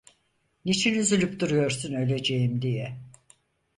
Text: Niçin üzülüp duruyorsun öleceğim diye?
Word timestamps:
Niçin 0.65 0.93
üzülüp 0.95 1.39
duruyorsun 1.39 1.93
öleceğim 1.93 2.61
diye? 2.61 2.97